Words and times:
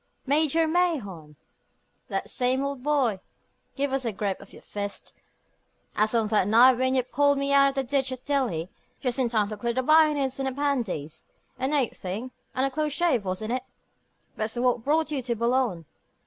"Major 0.25 0.67
Mahon!" 0.67 1.35
"That 2.07 2.27
same, 2.27 2.63
old 2.63 2.81
boy. 2.81 3.19
Give 3.75 3.93
us 3.93 4.03
a 4.03 4.11
grip 4.11 4.41
of 4.41 4.51
your 4.51 4.63
fist, 4.63 5.13
as 5.95 6.15
on 6.15 6.25
that 6.29 6.47
night 6.47 6.79
when 6.79 6.95
you 6.95 7.03
pulled 7.03 7.37
me 7.37 7.53
out 7.53 7.69
of 7.69 7.75
the 7.75 7.83
ditch 7.83 8.11
at 8.11 8.25
Delhi, 8.25 8.71
just 8.99 9.19
in 9.19 9.29
time 9.29 9.49
to 9.49 9.57
clear 9.57 9.73
the 9.73 9.83
bayonets 9.83 10.39
of 10.39 10.47
the 10.47 10.53
pandys. 10.53 11.25
A 11.59 11.67
nate 11.67 11.95
thing, 11.95 12.31
and 12.55 12.65
a 12.65 12.71
close 12.71 12.93
shave, 12.93 13.25
wasn't 13.25 13.51
it? 13.53 13.63
But's 14.35 14.55
what 14.55 14.83
brought 14.83 15.11
you 15.11 15.21
to 15.21 15.35
Boulogne?" 15.35 15.85